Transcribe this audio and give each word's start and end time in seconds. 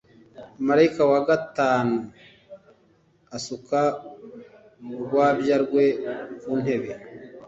Marayika 0.67 1.03
wa 1.11 1.19
gatanu 1.29 1.95
asuka 3.35 3.79
urwabya 4.95 5.55
rwe 5.63 5.85
ku 6.41 6.51
ntebe 6.61 6.91